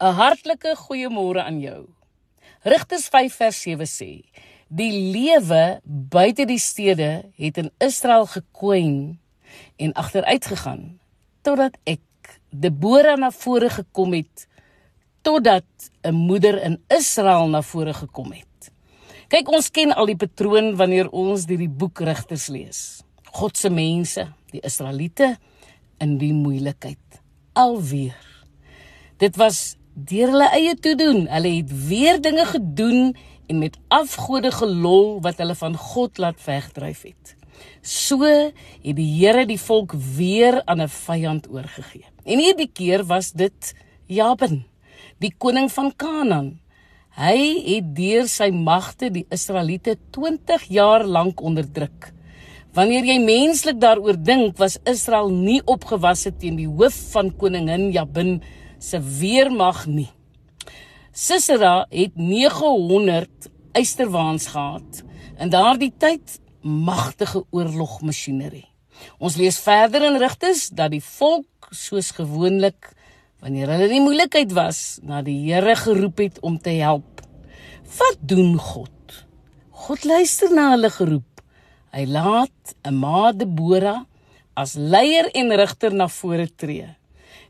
'n 0.00 0.14
Hartlike 0.14 0.76
goeiemôre 0.76 1.42
aan 1.42 1.60
jou. 1.60 1.88
Rigters 2.62 3.08
5 3.10 3.34
vers 3.34 3.62
7 3.62 3.86
sê: 3.86 4.22
Die 4.68 4.92
lewe 5.12 5.80
buite 5.84 6.44
die 6.46 6.58
stede 6.58 7.30
het 7.34 7.58
in 7.58 7.70
Israel 7.82 8.26
gekwyn 8.26 9.18
en 9.76 9.92
agteruit 9.92 10.46
gegaan 10.46 11.00
totdat 11.42 11.78
ek 11.84 12.00
Debora 12.50 13.16
na 13.16 13.30
vore 13.30 13.70
gekom 13.70 14.12
het 14.12 14.46
totdat 15.22 15.66
'n 16.02 16.14
moeder 16.14 16.62
in 16.62 16.78
Israel 16.88 17.48
na 17.48 17.62
vore 17.62 17.94
gekom 17.94 18.32
het. 18.32 18.70
Kyk, 19.28 19.48
ons 19.48 19.70
ken 19.70 19.92
al 19.92 20.06
die 20.06 20.16
patroon 20.16 20.76
wanneer 20.76 21.10
ons 21.10 21.44
hierdie 21.46 21.68
boek 21.68 22.00
Rigters 22.00 22.46
lees. 22.48 23.02
God 23.32 23.56
se 23.56 23.70
mense, 23.70 24.24
die 24.50 24.60
Israeliete 24.60 25.36
in 26.00 26.18
die 26.18 26.32
moeilikheid. 26.32 27.20
Alweer. 27.52 28.16
Dit 29.18 29.36
was 29.36 29.76
deur 30.06 30.30
hulle 30.32 30.48
eie 30.54 30.74
toedoen. 30.74 31.26
Hulle 31.30 31.56
het 31.56 31.72
weer 31.88 32.20
dinge 32.22 32.44
gedoen 32.46 33.16
en 33.48 33.58
met 33.58 33.78
afgode 33.88 34.52
gelol 34.52 35.18
wat 35.24 35.40
hulle 35.42 35.56
van 35.58 35.76
God 35.76 36.18
laat 36.18 36.40
wegdryf 36.44 37.02
het. 37.08 37.34
So 37.82 38.22
het 38.22 38.96
die 38.98 39.08
Here 39.18 39.46
die 39.48 39.58
volk 39.58 39.94
weer 40.16 40.62
aan 40.66 40.80
'n 40.82 40.88
vyand 40.88 41.48
oorgegee. 41.50 42.04
En 42.24 42.38
hierdie 42.38 42.70
keer 42.72 43.04
was 43.04 43.32
dit 43.32 43.74
Jabin, 44.06 44.64
die 45.18 45.34
koning 45.38 45.72
van 45.72 45.92
Kanaan. 45.96 46.60
Hy 47.16 47.62
het 47.66 47.96
deur 47.96 48.28
sy 48.28 48.50
magte 48.50 49.10
die 49.10 49.26
Israeliete 49.30 49.96
20 50.10 50.62
jaar 50.68 51.04
lank 51.04 51.40
onderdruk. 51.40 52.12
Wanneer 52.72 53.04
jy 53.04 53.18
menslik 53.18 53.80
daaroor 53.80 54.22
dink, 54.22 54.58
was 54.58 54.78
Israel 54.84 55.30
nie 55.30 55.62
opgewasse 55.64 56.36
teen 56.36 56.56
die 56.56 56.68
hoof 56.68 56.94
van 57.12 57.32
koningin 57.36 57.90
Jabin 57.90 58.42
se 58.78 59.00
weermag 59.00 59.86
nie. 59.86 60.10
Sisera 61.12 61.86
het 61.90 62.16
900 62.16 63.50
eysterwaans 63.72 64.46
gehad. 64.46 65.02
In 65.38 65.50
daardie 65.50 65.92
tyd 65.98 66.40
magtige 66.62 67.44
oorlogmasjinerie. 67.50 68.66
Ons 69.18 69.36
lees 69.38 69.58
verder 69.62 70.04
in 70.08 70.18
Rigters 70.18 70.68
dat 70.74 70.92
die 70.94 71.02
volk 71.02 71.70
soos 71.70 72.10
gewoonlik 72.16 72.92
wanneer 73.42 73.70
hulle 73.70 73.88
in 73.94 74.02
moeilikheid 74.02 74.52
was, 74.56 74.98
na 75.02 75.22
die 75.22 75.36
Here 75.46 75.76
geroep 75.78 76.18
het 76.18 76.40
om 76.42 76.58
te 76.58 76.74
help. 76.80 77.22
Wat 77.98 78.18
doen 78.20 78.56
God? 78.58 79.24
God 79.70 80.04
luister 80.04 80.50
na 80.54 80.72
hulle 80.74 80.90
geroep. 80.90 81.42
Hy 81.94 82.04
laat 82.04 82.74
'n 82.84 82.94
ma 82.94 83.32
Debora 83.32 84.06
as 84.54 84.74
leier 84.74 85.30
en 85.34 85.54
rigter 85.54 85.94
na 85.94 86.08
vore 86.08 86.48
tree. 86.56 86.97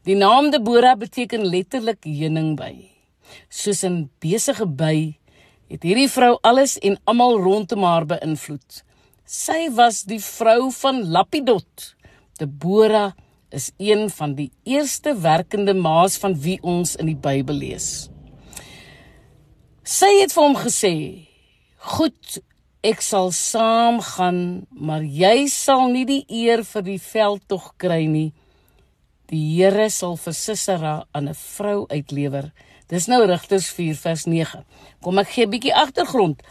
Die 0.09 0.17
naam 0.17 0.47
Debora 0.49 0.95
beteken 0.97 1.43
letterlik 1.53 2.07
heuningsby. 2.09 2.89
Soos 3.53 3.85
'n 3.85 4.09
besige 4.25 4.65
by 4.65 5.19
het 5.69 5.83
hierdie 5.83 6.09
vrou 6.09 6.39
alles 6.41 6.79
en 6.79 6.97
almal 7.05 7.37
rondom 7.37 7.83
haar 7.85 8.07
beïnvloed. 8.07 8.85
Sy 9.27 9.69
was 9.71 10.05
die 10.09 10.21
vrou 10.21 10.73
van 10.73 11.11
Lapidot. 11.13 11.95
Debora 12.39 13.15
is 13.51 13.71
een 13.77 14.09
van 14.11 14.35
die 14.35 14.51
eerste 14.65 15.13
werkende 15.13 15.75
ma's 15.75 16.17
van 16.17 16.41
wie 16.41 16.59
ons 16.63 16.97
in 16.97 17.07
die 17.07 17.21
Bybel 17.29 17.55
lees. 17.55 18.09
Sy 19.85 20.21
het 20.21 20.33
vir 20.33 20.43
hom 20.43 20.57
gesê: 20.57 21.29
"Goed, 21.77 22.41
ek 22.83 23.01
sal 23.03 23.31
saamgaan, 23.31 24.67
maar 24.71 25.03
jy 25.03 25.47
sal 25.49 25.89
nie 25.89 26.05
die 26.05 26.25
eer 26.29 26.65
vir 26.65 26.83
die 26.83 26.99
veldtog 26.99 27.75
kry 27.77 28.07
nie. 28.07 28.33
Die 29.29 29.43
Here 29.57 29.91
sal 29.91 30.17
vir 30.17 30.33
Sisera 30.33 31.07
aan 31.13 31.29
'n 31.29 31.35
vrou 31.35 31.87
uitlewer." 31.89 32.53
Dis 32.89 33.07
nou 33.07 33.27
Rigters 33.27 33.69
4 33.69 33.95
vers 33.95 34.25
9. 34.25 34.65
Kom 35.03 35.19
ek 35.19 35.29
gee 35.29 35.45
'n 35.45 35.51
bietjie 35.51 35.75
agtergrond. 35.75 36.43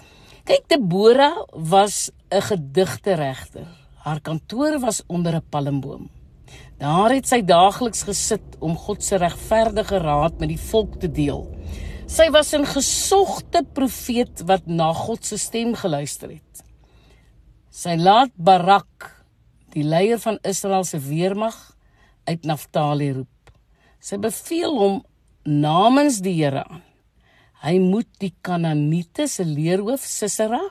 Kyk, 0.46 0.68
Debora 0.70 1.46
was 1.54 2.12
'n 2.32 2.42
gedigte 2.42 3.16
regter. 3.16 3.68
Haar 4.06 4.22
kantoor 4.22 4.80
was 4.80 5.04
onder 5.08 5.36
'n 5.36 5.50
palmboom. 5.50 6.10
Daar 6.78 7.10
het 7.10 7.28
sy 7.28 7.42
daagliks 7.42 8.04
gesit 8.04 8.56
om 8.60 8.78
God 8.78 9.04
se 9.04 9.18
regverdige 9.18 9.98
raad 9.98 10.40
met 10.40 10.50
die 10.50 10.60
volk 10.70 11.00
te 11.00 11.12
deel. 11.12 11.48
Sy 12.08 12.30
was 12.30 12.54
'n 12.54 12.66
gesogte 12.66 13.66
profeet 13.74 14.46
wat 14.46 14.68
na 14.68 14.94
God 14.94 15.26
se 15.26 15.38
stem 15.38 15.76
geluister 15.76 16.30
het. 16.30 16.64
Sy 17.70 17.96
laat 17.96 18.32
Barak, 18.36 19.26
die 19.74 19.84
leier 19.84 20.20
van 20.20 20.40
Israel 20.44 20.84
se 20.84 21.00
weermag, 21.00 21.77
uit 22.28 22.46
Naftali 22.46 23.14
roep. 23.16 23.56
Sy 24.00 24.20
beveel 24.22 24.76
hom 24.78 25.02
namens 25.48 26.22
die 26.22 26.36
Here 26.42 26.66
aan 26.68 26.84
Hy 27.66 27.80
moet 27.82 28.10
die 28.22 28.34
Kanaaniete 28.46 29.26
se 29.30 29.46
leerhoof 29.48 30.04
Sisera 30.06 30.62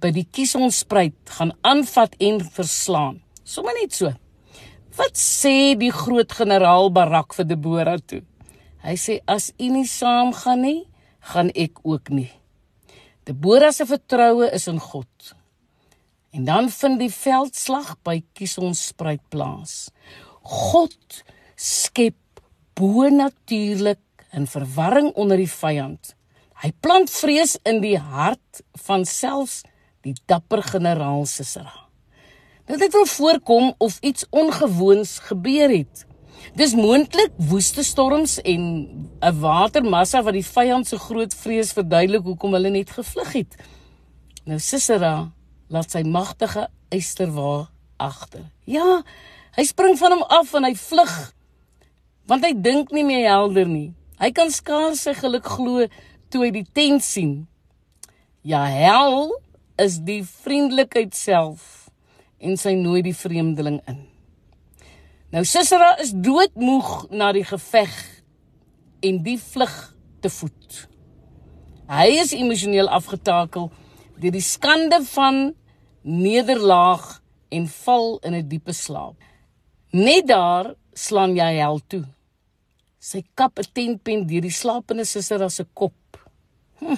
by 0.00 0.10
die 0.12 0.26
Kisonspruit 0.28 1.32
gaan 1.36 1.54
aanvat 1.66 2.16
en 2.20 2.40
verslaan. 2.44 3.20
Sommige 3.44 3.80
net 3.80 3.96
so. 3.96 4.12
Wat 4.98 5.16
sê 5.16 5.72
die 5.80 5.92
groot 5.94 6.32
generaal 6.36 6.90
Barak 6.92 7.32
vir 7.38 7.48
Debora 7.48 7.96
toe? 7.98 8.20
Hy 8.84 8.96
sê 9.00 9.20
as 9.28 9.50
u 9.56 9.70
nie 9.72 9.86
saamgaan 9.88 10.64
nie, 10.64 10.78
gaan 11.32 11.52
ek 11.56 11.80
ook 11.84 12.12
nie. 12.12 12.30
Debora 13.28 13.70
se 13.72 13.86
vertroue 13.88 14.48
is 14.52 14.68
in 14.68 14.80
God. 14.80 15.34
En 16.36 16.44
dan 16.44 16.68
vind 16.72 17.00
die 17.00 17.12
veldslag 17.12 17.94
by 18.04 18.20
Kisonspruit 18.36 19.22
plaas. 19.32 19.88
God 20.42 21.22
skep 21.56 22.16
bo 22.74 23.08
natuurlik 23.08 24.00
in 24.32 24.46
verwarring 24.46 25.12
onder 25.14 25.36
die 25.36 25.50
vyand. 25.50 26.14
Hy 26.60 26.72
plant 26.80 27.10
vrees 27.12 27.56
in 27.64 27.80
die 27.80 27.98
hart 27.98 28.62
van 28.86 29.04
selfs 29.08 29.62
die 30.04 30.14
dapper 30.28 30.62
generaal 30.64 31.26
Sisera. 31.28 31.88
Dit 32.68 32.80
het 32.80 32.92
wel 32.92 33.06
voorkom 33.06 33.74
of 33.78 33.98
iets 34.00 34.26
ongewoons 34.30 35.18
gebeur 35.18 35.72
het. 35.72 36.04
Dis 36.56 36.74
moontlik 36.74 37.32
woeste 37.50 37.82
storms 37.84 38.38
en 38.40 38.62
'n 39.20 39.40
watermassa 39.40 40.22
wat 40.22 40.32
die 40.32 40.46
vyand 40.46 40.86
se 40.86 40.98
groot 40.98 41.34
vrees 41.34 41.72
verduidelik 41.72 42.22
hoekom 42.22 42.52
hulle 42.52 42.70
net 42.70 42.90
gevlug 42.90 43.32
het. 43.32 43.56
Nou 44.44 44.58
Sisera 44.58 45.32
laat 45.68 45.90
sy 45.90 46.02
magtige 46.02 46.68
eysterwa 46.88 47.68
agter. 47.96 48.44
Ja, 48.64 49.02
hy 49.56 49.64
spring 49.66 49.98
van 49.98 50.16
hom 50.16 50.24
af 50.28 50.54
en 50.54 50.66
hy 50.68 50.74
vlug 50.78 51.14
want 52.30 52.44
hy 52.46 52.52
dink 52.54 52.92
nie 52.94 53.02
meer 53.02 53.26
helder 53.26 53.66
nie. 53.66 53.90
Hy 54.20 54.30
kan 54.30 54.52
skaars 54.54 55.02
sy 55.02 55.16
geluk 55.18 55.48
glo 55.50 55.86
toe 56.30 56.44
hy 56.44 56.50
die 56.54 56.66
tent 56.76 57.02
sien. 57.02 57.32
Ja, 58.46 58.62
hel 58.70 59.32
is 59.80 59.98
die 60.06 60.20
vriendelikheid 60.22 61.16
self 61.16 61.90
en 62.38 62.54
sy 62.60 62.76
nooi 62.78 63.00
die 63.02 63.16
vreemdeling 63.16 63.80
in. 63.90 64.04
Nou 65.34 65.42
Sisera 65.46 65.96
is 66.02 66.12
doodmoeg 66.14 67.10
na 67.10 67.32
die 67.34 67.44
geveg 67.46 67.92
en 69.06 69.20
die 69.24 69.38
vlug 69.40 69.74
te 70.22 70.30
voet. 70.32 70.84
Hy 71.90 72.06
is 72.22 72.34
emosioneel 72.36 72.90
afgetakel 72.92 73.70
deur 74.20 74.34
die 74.34 74.44
skande 74.44 75.00
van 75.10 75.50
nederlaag 76.02 77.20
en 77.50 77.66
val 77.66 78.18
in 78.22 78.34
'n 78.34 78.48
diepe 78.48 78.72
slaap. 78.72 79.16
Net 79.90 80.28
daar 80.30 80.74
slaan 80.94 81.32
jy 81.34 81.48
hel 81.58 81.80
toe. 81.90 82.04
Sy 83.02 83.24
kap 83.34 83.58
'n 83.58 83.66
tentpen 83.72 84.26
deur 84.26 84.40
die 84.42 84.54
slapende 84.54 85.04
suster 85.04 85.42
as 85.42 85.54
se 85.54 85.64
kop. 85.74 85.94
Hm. 86.78 86.96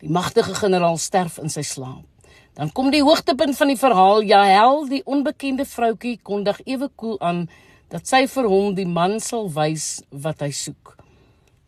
Die 0.00 0.08
magtige 0.08 0.54
generaal 0.54 0.96
sterf 0.96 1.38
in 1.38 1.50
sy 1.50 1.62
slaap. 1.62 2.06
Dan 2.54 2.72
kom 2.72 2.90
die 2.90 3.02
hoogtepunt 3.02 3.56
van 3.56 3.68
die 3.68 3.76
verhaal. 3.76 4.22
Jahel, 4.22 4.88
die 4.88 5.02
onbekende 5.04 5.64
vroutjie, 5.64 6.20
kondig 6.22 6.60
ewe 6.64 6.88
koel 6.96 7.20
aan 7.20 7.48
dat 7.88 8.06
sy 8.06 8.26
vir 8.26 8.48
hom 8.48 8.74
die 8.74 8.86
man 8.86 9.20
sal 9.20 9.50
wys 9.52 10.02
wat 10.10 10.40
hy 10.40 10.50
soek. 10.50 10.96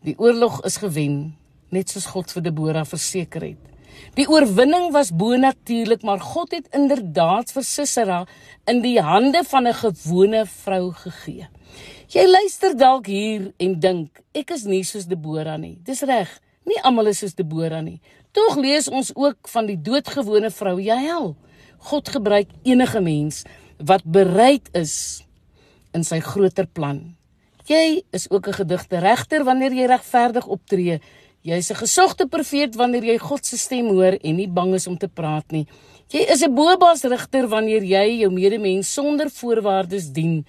Die 0.01 0.15
oorlog 0.17 0.63
is 0.65 0.77
gewen, 0.77 1.35
net 1.69 1.89
soos 1.89 2.05
God 2.05 2.31
vir 2.31 2.41
Debora 2.41 2.85
verseker 2.85 3.41
het. 3.41 3.76
Die 4.15 4.27
oorwinning 4.27 4.91
was 4.91 5.11
bonatuurlik, 5.11 6.01
maar 6.01 6.19
God 6.19 6.51
het 6.51 6.67
inderdaad 6.75 7.51
vir 7.51 7.63
Sisera 7.63 8.25
in 8.65 8.81
die 8.81 8.99
hande 9.01 9.43
van 9.43 9.67
'n 9.67 9.73
gewone 9.73 10.45
vrou 10.45 10.91
gegee. 10.91 11.47
Jy 12.07 12.23
luister 12.27 12.77
dalk 12.77 13.05
hier 13.05 13.53
en 13.59 13.79
dink 13.79 14.21
ek 14.33 14.51
is 14.51 14.63
nie 14.63 14.83
soos 14.83 15.05
Debora 15.05 15.57
nie. 15.57 15.77
Dis 15.83 16.01
reg. 16.01 16.29
Nie 16.65 16.79
almal 16.83 17.07
is 17.07 17.19
soos 17.19 17.35
Debora 17.35 17.81
nie. 17.81 17.99
Tog 18.31 18.55
lees 18.55 18.87
ons 18.87 19.11
ook 19.15 19.47
van 19.47 19.65
die 19.65 19.81
doodgewone 19.81 20.51
vrou 20.51 20.79
Jael. 20.81 21.35
God 21.77 22.09
gebruik 22.09 22.47
enige 22.63 23.01
mens 23.01 23.43
wat 23.77 24.03
bereid 24.03 24.69
is 24.73 25.23
in 25.93 26.03
sy 26.03 26.19
groter 26.19 26.67
plan. 26.67 27.17
Jy 27.67 28.03
is 28.15 28.29
ook 28.31 28.47
'n 28.47 28.53
gedigte 28.63 28.99
regter 28.99 29.43
wanneer 29.43 29.73
jy 29.73 29.85
regverdig 29.85 30.47
optree. 30.47 31.01
Jy's 31.47 31.71
'n 31.71 31.79
gesogte 31.79 32.27
profeet 32.27 32.75
wanneer 32.75 33.03
jy 33.03 33.17
God 33.17 33.45
se 33.45 33.57
stem 33.57 33.87
hoor 33.87 34.19
en 34.21 34.35
nie 34.35 34.47
bang 34.47 34.73
is 34.73 34.87
om 34.87 34.97
te 34.97 35.07
praat 35.07 35.51
nie. 35.51 35.65
Jy 36.11 36.27
is 36.27 36.43
'n 36.43 36.53
boebaas 36.53 37.03
regter 37.03 37.47
wanneer 37.47 37.83
jy 37.83 38.19
jou 38.19 38.31
medemens 38.31 38.93
sonder 38.93 39.29
voorwaardes 39.29 40.11
dien 40.11 40.45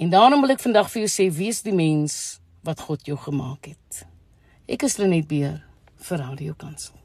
En 0.00 0.10
daarom 0.10 0.40
wil 0.40 0.54
ek 0.54 0.62
vandag 0.62 0.90
vir 0.92 1.04
jou 1.04 1.10
sê, 1.10 1.26
wees 1.34 1.62
die 1.66 1.74
mens 1.74 2.38
wat 2.66 2.80
God 2.86 3.04
jou 3.08 3.18
gemaak 3.18 3.72
het. 3.72 4.04
Ek 4.70 4.86
is 4.86 4.96
Lenet 5.02 5.26
Beer 5.28 5.58
vir 6.06 6.22
Radio 6.22 6.54
Kansel. 6.54 7.00